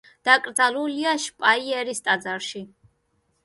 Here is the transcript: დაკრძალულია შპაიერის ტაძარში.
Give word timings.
დაკრძალულია 0.27 1.11
შპაიერის 1.27 2.03
ტაძარში. 2.11 2.67